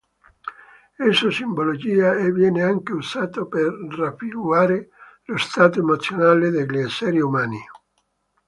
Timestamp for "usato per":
2.93-3.71